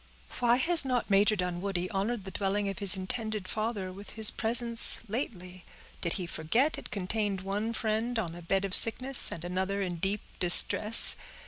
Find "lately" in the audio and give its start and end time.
5.07-5.63